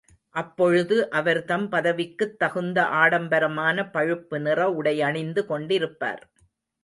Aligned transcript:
அப்பொழுது 0.35 1.09
அவர்தம் 1.09 1.71
பதவிக்குத் 1.71 2.39
தகுந்த 2.39 2.85
ஆடம்பரமான 3.01 3.83
பழுப்புநிற 3.93 4.65
உடையணிந்து 4.73 5.43
கொண்டிருப்பார். 5.49 6.23